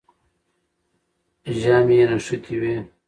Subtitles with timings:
[1.59, 2.75] ژامنې یې نښتې وې.